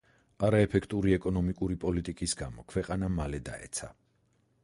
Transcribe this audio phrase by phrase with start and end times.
[0.45, 3.93] არაეფექტური ეკონომიკური პოლიტიკის გამო ქვეყანა მალე დაეცა.